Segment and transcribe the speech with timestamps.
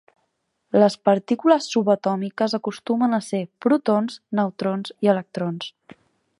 [0.83, 5.73] Les partícules subatòmiques acostumen a ser: protons, neutrons i electrons.